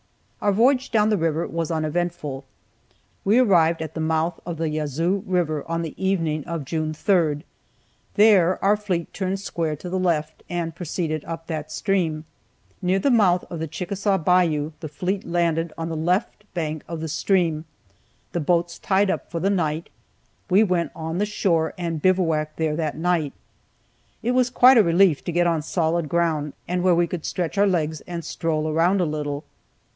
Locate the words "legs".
27.67-28.01